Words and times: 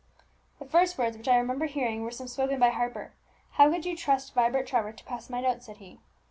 "The 0.57 0.65
first 0.65 0.97
words 0.97 1.15
which 1.15 1.27
I 1.27 1.37
remember 1.37 1.67
hearing 1.67 2.01
were 2.01 2.09
some 2.09 2.27
spoken 2.27 2.59
by 2.59 2.69
Harper 2.71 3.13
'How 3.51 3.69
could 3.69 3.85
you 3.85 3.95
trust 3.95 4.33
Vibert 4.33 4.65
Trevor 4.65 4.93
to 4.93 5.03
pass 5.03 5.29
my 5.29 5.41
notes?' 5.41 5.67
said 5.67 5.77
he. 5.77 5.99